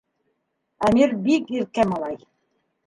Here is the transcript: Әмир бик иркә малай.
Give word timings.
Әмир 0.89 1.15
бик 1.29 1.55
иркә 1.61 1.89
малай. 1.95 2.21